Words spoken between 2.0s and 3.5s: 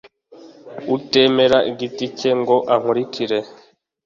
cye ngo ankurikire